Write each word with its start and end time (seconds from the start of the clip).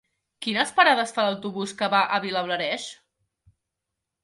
Quines 0.45 0.71
parades 0.79 1.13
fa 1.17 1.25
l'autobús 1.27 1.75
que 1.83 1.91
va 1.95 2.01
a 2.17 2.21
Vilablareix? 2.25 2.89